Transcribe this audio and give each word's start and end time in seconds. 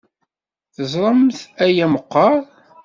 Teẓramt 0.75 1.39
aya 1.65 1.85
meqqar? 1.93 2.39